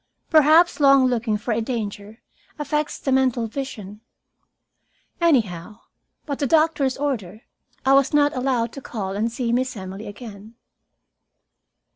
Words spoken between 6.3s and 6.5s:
the